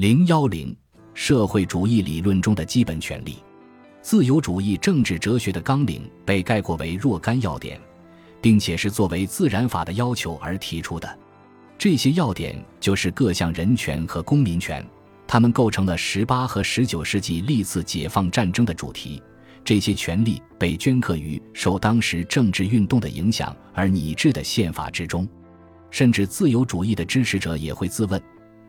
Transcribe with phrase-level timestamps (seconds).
[0.00, 0.74] 零幺零，
[1.12, 3.36] 社会主义理论中的基本权利，
[4.00, 7.78] 自由主义政治哲学的纲领被概括为若干要点，
[8.40, 11.18] 并且是作为自然法的要求而提出的。
[11.76, 14.82] 这些要点就是各项人权和公民权，
[15.26, 19.22] 它们构成了十八和十九世纪历次解放战争的主题。
[19.62, 25.28] 这些权利被镌刻于受当时政治运动的影响而拟制的宪法之中，
[25.90, 28.18] 甚至自由主义的支持者也会自问。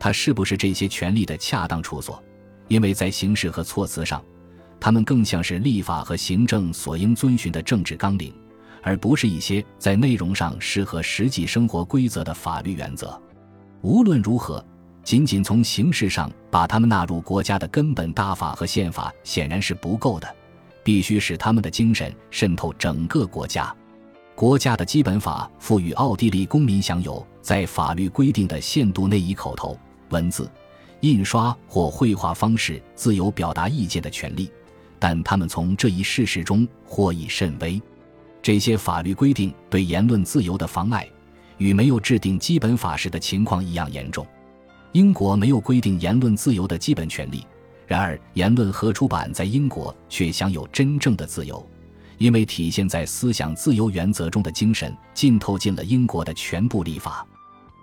[0.03, 2.21] 它是不是这些权利的恰当处所？
[2.67, 4.19] 因为在形式和措辞上，
[4.79, 8.33] 它们更像是立法和行政所应遵循的政治纲领，
[8.81, 13.21] 而不是一些在内容上适合实际生活规则的法律原则。
[13.81, 14.65] 无论如何，
[15.03, 20.35] 仅仅从形式上把它们纳入国家的根本大法和宪法显然是不够的，
[20.83, 23.71] 必须使他们的精神渗透整个国家。
[24.33, 29.77] 国家的基本法赋予奥地利公民享有在法律规定的限度内以口头。
[30.11, 30.49] 文字、
[30.99, 34.51] 印刷或绘画方式自由表达意见的权利，
[34.99, 37.81] 但他们从这一事实中获益甚微。
[38.41, 41.07] 这些法律规定对言论自由的妨碍，
[41.57, 44.25] 与没有制定基本法时的情况一样严重。
[44.93, 47.45] 英国没有规定言论自由的基本权利，
[47.87, 51.65] 然而言论和出版在英国却享有真正的自由，
[52.17, 57.25] 因为体现在思想自由原则中的精神浸透进了英国的全部立法。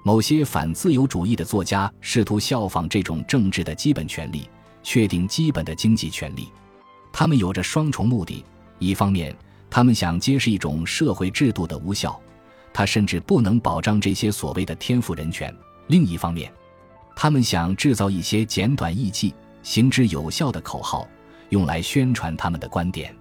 [0.08, 4.48] 某些反自由主义的作家试图效仿这种政治的基本权利，
[4.82, 6.48] 确定基本的经济权利。
[7.12, 8.42] 他们有着双重目的：
[8.78, 9.36] 一方面，
[9.68, 12.18] 他们想揭示一种社会制度的无效，
[12.72, 15.52] 它甚至不能保障这些所谓的天赋人权；
[15.88, 16.50] 另一方面，
[17.14, 21.06] 他们想制造一些简短易记、行之有效的口号，
[21.50, 23.14] 用来宣传他们的观点。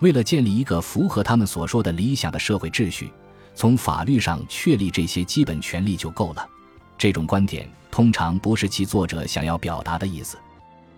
[0.00, 3.10] 为了建立一个符合他们所说的理想的社会秩序。
[3.58, 6.48] 从法律上确立这些基本权利就够了，
[6.96, 10.38] 这种观点通常不是其作者想要表达的意思。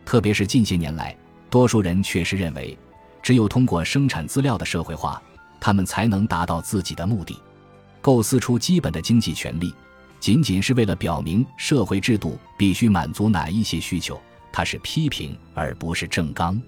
[0.04, 1.16] 特别是近些年来，
[1.48, 2.78] 多数人确实认为，
[3.22, 5.22] 只有通过生产资料的社会化，
[5.58, 7.34] 他们才能达到自己的目的。
[8.02, 9.74] 构思出基本的经济权利，
[10.18, 14.20] 仅仅是为了表明社会制度必须满足哪一些需求，
[14.52, 16.60] 它是批评而不是正纲。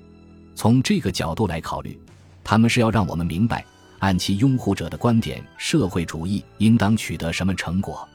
[0.55, 2.01] 从这个角度来考虑，
[2.43, 3.63] 他们是要让我们明白。
[4.03, 8.07] 按其拥护者的观点，社会主义应当取得什么成果？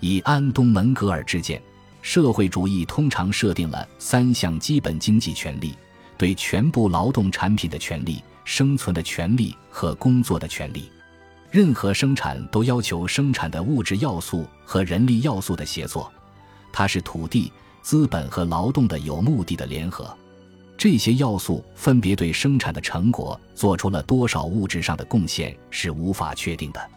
[0.00, 1.60] 以安东·门格尔之见，
[2.02, 5.74] 社会主义通常设定了三项基本经济权利：
[6.18, 10.92] 对全部劳动产品的权利、生存的权利和工作的权利。
[11.50, 16.12] 任何生产都要求生产的物质要素和人力要素的协作，
[16.70, 17.50] 它是土地、
[17.80, 20.14] 资本和劳动的有目的的联合。
[20.82, 26.90] 这些要素分别对生产的成果做出了多少物质上的贡献是无法确定的。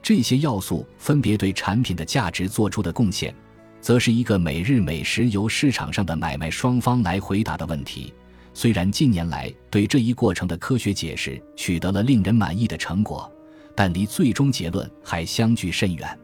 [0.00, 3.34] 这些要素分别对产品的价值做出的贡献，
[3.80, 8.14] 则是一个每日每时由市场上的买卖双方来回答的问题。
[8.52, 13.28] 虽然近年来对这一过程的科学解释取得了令人满意的成果，
[13.74, 16.20] 但离最终结论还相距甚远。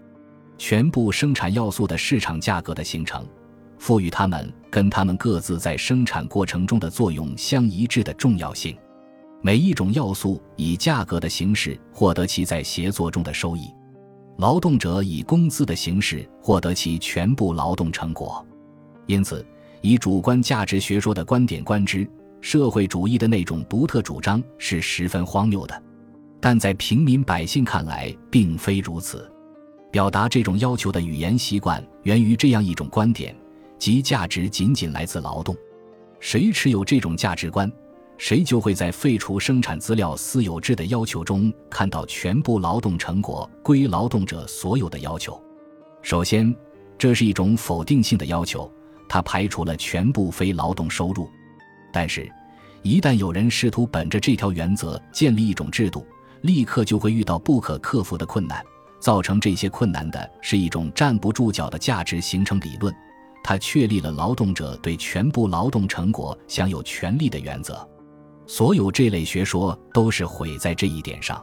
[0.58, 3.26] 全部生产要素的市场价格的形成。
[3.80, 8.76] 赋予他们跟他们各自在生产过程中的作用相一致的重要性。
[9.40, 13.74] 每一种要素以价格的形式获得其在协作中的收益，
[14.36, 18.46] 劳动者以工资的形式获得其全部劳动成果。
[19.06, 19.44] 因此，
[19.80, 22.06] 以主观价值学说的观点观之，
[22.42, 25.82] 社会主义的那种独特主张是十分荒谬的。
[26.38, 29.26] 但在平民百姓看来，并非如此。
[29.90, 33.34] 表达这种要求的语言习惯源于这样一种观点。
[33.80, 35.56] 即价值仅仅来自劳动，
[36.20, 37.72] 谁持有这种价值观，
[38.18, 45.42] 谁就会在废除生产资料私有制的要求中看到全部劳动成果归劳动者所有的要求。
[46.02, 46.54] 首先，
[46.98, 48.70] 这是一种否定性的要求，
[49.08, 51.26] 它排除了全部非劳动收入。
[51.90, 52.30] 但是，
[52.82, 56.06] 一旦有人试图本着这条原则建立一种制度，
[56.42, 58.62] 立刻就会遇到不可克服的困难。
[59.00, 62.94] 造成这些困难的是一种站不住脚的价值形成理论。
[63.42, 67.88] 他确立了劳动者对全部劳动成果享有权利的原则，
[68.46, 71.42] 所有这类学说都是毁在这一点上。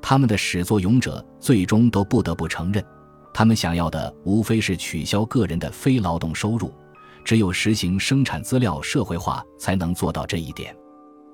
[0.00, 2.84] 他们的始作俑者最终都不得不承认，
[3.32, 6.72] 他们想要的无非是取消个人的非劳动收入，
[7.24, 10.76] 只有实行生产资料社会化才能做到这一点。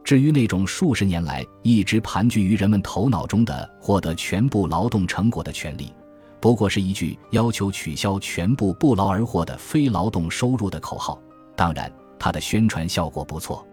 [0.03, 5.93] 至于那种数十年来一直盘踞于人们头脑中的获得全部劳动成果的权利，
[6.41, 11.21] 不过是一句要求取消全部不劳而获的非劳动收入的口号。
[11.55, 13.67] 当然，它的宣传效果不错。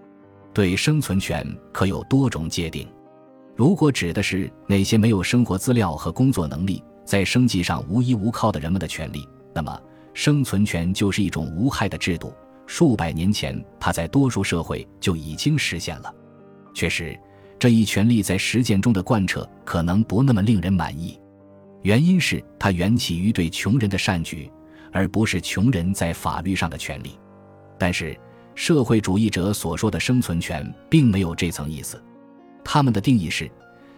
[0.54, 2.88] 对生存权可有多种界定。
[3.56, 9.80] 如果指的是那些没有生活资料和工作能力，在生计上无依无靠的人们的权利，那么
[10.14, 12.34] 生存权就是一种无害的制度，
[12.66, 16.14] 数百年前它在多数社会就已经实现了。
[16.74, 17.18] 确实，
[17.58, 21.20] 这一权利在实践中的贯彻可能不那么令人满意，
[21.84, 24.52] 原因是它缘起于对穷人的善举，
[24.92, 27.18] 而不是穷人在法律上的权利。
[27.78, 28.18] 但是，
[28.56, 32.02] 社会主义者所说的生存权并没有这层意思，
[32.64, 33.50] 他们的定义是，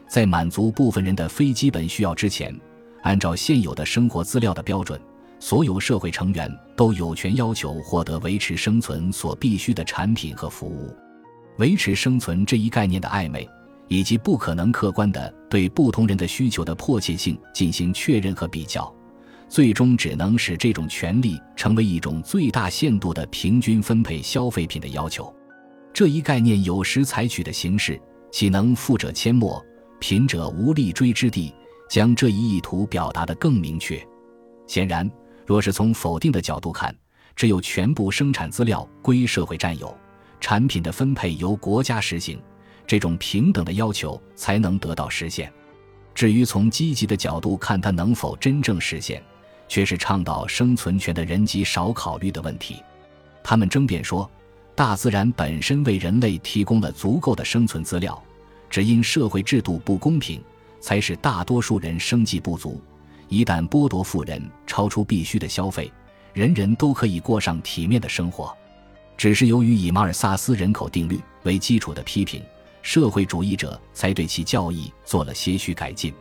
[0.08, 2.54] 在满足部分人的非基本需要之前，
[3.04, 5.00] 按照现有的生活资料的标准，
[5.40, 10.94] 所有社会成员都有权要求获得维持生存所必需的产品和服务。
[11.58, 13.50] 维持生存这一概念的暧昧，
[13.90, 18.94] 以及不可能客观的对不同人的需求的迫切性进行确认和比较。
[19.50, 25.34] 最终只能使这种权利成为一种最大限度的平均分配消费品的要求。
[25.92, 28.00] 这一概念有时采取的形式，
[28.32, 29.60] 岂能富者阡陌，
[30.00, 31.52] 贫者无立锥之地，
[31.90, 34.00] 将这一意图表达得更明确。
[34.68, 35.10] 显然，
[35.48, 36.96] 若是从否定的角度看，
[37.36, 39.98] 只有全部生产资料归社会占有，
[40.40, 42.40] 产品的分配由国家实行，
[42.90, 45.54] 这种平等的要求才能得到实现。
[46.16, 49.22] 至于从积极的角度看，它能否真正实现？
[49.68, 52.78] 却是倡导生存权的人极少考虑的问题。
[53.44, 54.28] 他们争辩说，
[54.74, 58.20] 大自然本身为人类提供了足够的生存资料，
[58.72, 60.42] 只因社会制度不公平，
[60.82, 62.82] 才使大多数人生计不足。
[63.28, 65.92] 一旦剥夺富人超出必须的消费，
[66.34, 68.52] 人人都可以过上体面的生活。
[69.16, 72.42] 只是由于以马尔萨斯人口定律为基础的批评，
[72.82, 76.14] 社会主义者才对其教义做了些许改进。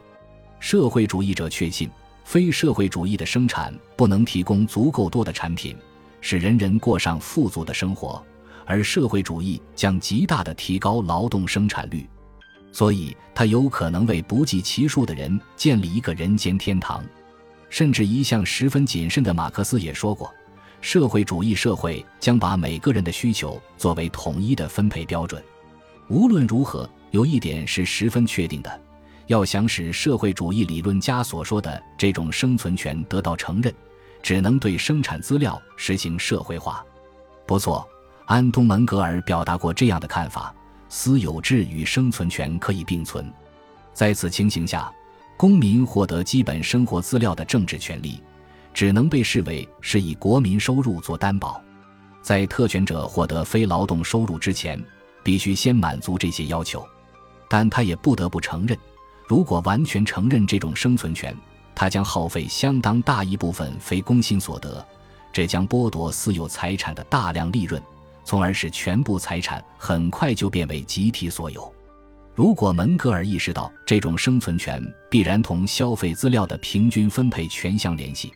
[0.60, 1.90] 社会主义者确信。
[2.24, 5.74] 非社会主义的生产不能提供足够多的产品，
[6.20, 8.22] 使人人过上富足的生活，
[8.66, 12.06] 而社会主义将极大的提高劳动生产率，
[12.70, 17.02] 所以它有可能为不计其数的人建立一个人间天堂。
[17.70, 20.30] 甚至一向十分谨慎的马克思也说过，
[20.82, 25.42] 社会主义社会将把每个人的需求作为统一的分配标准。
[26.08, 28.80] 无论如何，有一点是十分确定的。
[29.26, 33.72] 要想使社会主义理论家所说的这种生存权得到承认，
[34.22, 36.82] 只能对生产资料实行社会化。
[37.46, 37.86] 不错，
[38.24, 40.54] 安东·门格尔表达过这样的看法：
[40.88, 43.30] 私有制与生存权可以并存。
[43.92, 44.90] 在此情形下，
[45.36, 48.22] 公民获得基本生活资料的政治权利，
[48.72, 51.60] 只能被视为是以国民收入做担保。
[52.22, 54.82] 在特权者获得非劳动收入之前，
[55.28, 56.82] 必须先满足这些要求。
[57.50, 58.78] 但他也不得不承认。
[59.26, 61.36] 如果完全承认这种生存权，
[61.74, 64.82] 它将耗费相当大一部分非工薪所得，
[65.30, 67.82] 这将剥夺私有财产的大量利润，
[68.24, 71.70] 从而使全部财产很快就变为集体所有。
[72.34, 78.32] 如果门格尔意识到这种生存权必然同消费资料的平均分配权相联系，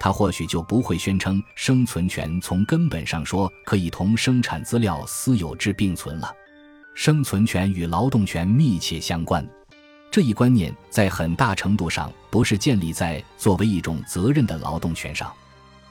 [0.00, 6.34] 他或许就不会宣称生存权从根本上说可以同生产资料私有制并存了。
[6.94, 9.46] 生存权与劳动权密切相关。
[10.10, 15.30] 这一观念在很大程度上不是建立在作为一种责任的劳动权上。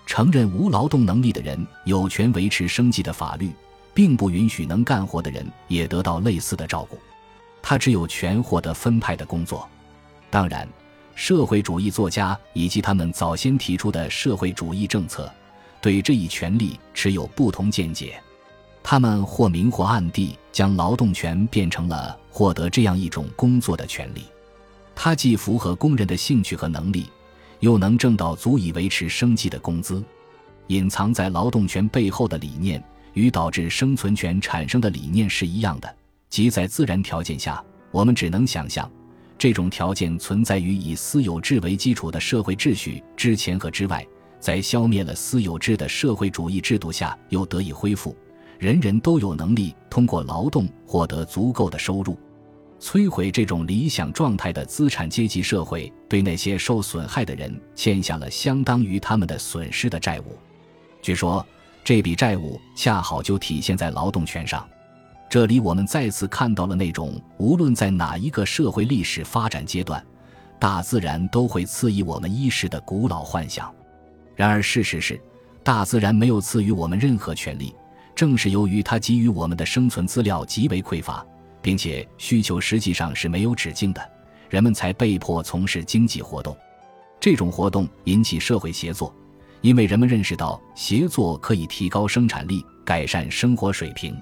[0.08, 3.52] 承认无劳动能力的人有权维持生计的法律，
[3.94, 6.98] 并不允许能干活的人也得到类似的照顾。
[7.62, 9.70] 他只有权获得分派的工作。
[10.32, 10.68] 当然，
[11.20, 15.30] 社会主义作家以及他们早先提出的社会主义政策，
[15.82, 18.18] 对这一权利持有不同见解。
[18.82, 24.24] 他们或明或暗地将劳动权变成了获得这样一种工作的权利，
[24.96, 27.08] 它既符合工人的兴趣和能力，
[27.60, 30.02] 又能挣到足以维持生计的工资。
[30.68, 35.96] 隐藏在劳动权背后的理念与导致生存权产生的理念是一样的，
[36.30, 38.90] 即在自然条件下，我们只能想象，
[39.40, 44.06] 这种条件存在于以私有制为基础的社会秩序之前和之外，
[44.38, 48.14] 在消灭了私有制的社会主义制度下又得以恢复。
[48.58, 52.20] 人人都有能力通过劳动获得足够的收入，
[52.82, 60.38] 摧毁这种理想状态的资产阶级社会，对那些受损害的人欠下了相当于他们的损失的债务。
[61.02, 61.46] 据说
[61.82, 64.68] 这笔债务恰好就体现在劳动权上。
[65.30, 70.04] 这里我们再次看到了那种无论在哪一个社会历史发展阶段，
[70.58, 73.72] 大自然都会赐予我们衣食的古老幻想。
[74.36, 75.22] 然而事实是，
[75.64, 77.76] 大自然没有赐予我们任何权利。
[78.16, 81.24] 正是由于它给予我们的生存资料极为匮乏，
[81.62, 84.02] 并且需求实际上是没有止境的，
[84.50, 86.58] 人们才被迫从事经济活动。
[87.20, 89.14] 这种活动引起社会协作，
[89.62, 94.20] 因为人们认识到协作可以提高生产力、改善生活水平。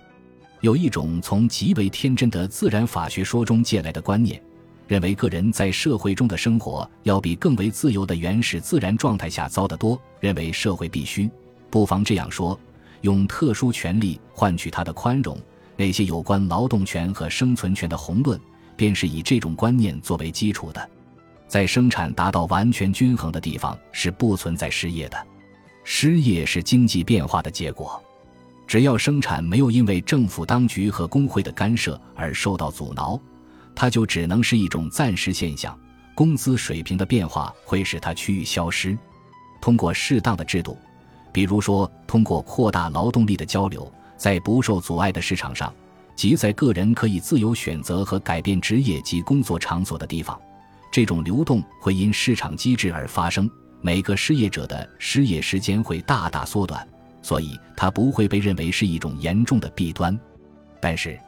[0.61, 4.41] 有一种从极为天真的自然法学说中借来的观念，
[4.87, 11.29] 认为个人在社会中的生活要比更为自由的原始自然状态下糟得多，认为社会必须，
[11.69, 12.59] 不妨这样说，
[13.01, 15.37] 用特殊权利换取他的宽容。
[15.75, 18.39] 那些有关劳动权和生存权的宏论，
[18.75, 20.89] 便是以这种观念作为基础的。
[21.47, 25.27] 在生产达到完全均衡的地方，是不存在失业的。
[25.83, 28.03] 失业是经济变化的结果。
[28.67, 33.19] 只要生产没有因为政府当局和工会的干涉而受到阻挠，
[33.73, 35.75] 它就只能是一种暂时现象。
[36.13, 38.97] 工资水平的变化会使它趋于消失。
[39.61, 40.77] 通过适当的制度，
[41.31, 45.73] 比如说通过扩大劳动力的交流，在不受阻碍的市场上，
[46.15, 50.37] 即在个人可以自由选择和改变职业及工作场所的地方，
[50.91, 53.49] 这种流动会因市场机制而发生。
[53.79, 56.85] 每个失业者的失业时间会大大缩短。
[57.27, 60.17] 所以，它不会被认为是一种严重的弊端。
[60.79, 61.19] 但是，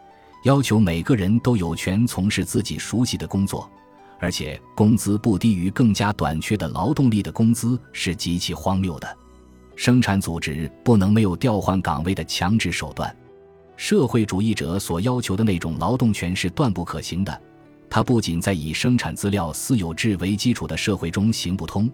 [0.46, 3.70] 要求每个人都有权从事自己熟悉的工作，
[4.18, 9.18] 而且工资不低于更加短缺的劳动力的工资，是极其荒谬的。
[9.76, 13.14] 生产组织不能没有调换岗位的强制手段。
[13.76, 17.42] 社会主义者所要求的那种劳动权是断不可行的。
[17.90, 21.92] 它不仅在以生产资料私有制为基础的社会中行不通。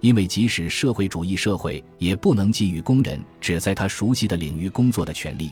[0.00, 5.50] 因为即使社会主义社会也不能给予工人只在他熟悉的领域工作的权利，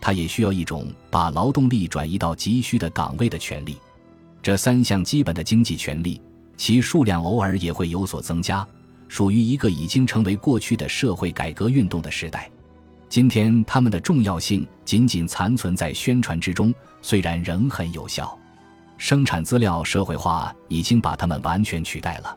[0.00, 3.76] 他也需要一种把劳动力转移到急需的岗位的权利。
[4.42, 6.20] 这三项基本的经济权利，
[6.56, 8.66] 其数量偶尔也会有所增加，
[9.08, 12.50] 属于一个已经成为过去的社会改革运动的时代。
[13.08, 18.36] 今天，他们的重要性仅仅残存在宣传之中，虽然仍很有效。
[18.96, 22.36] 生产资料社会化已经把他们完全取代了。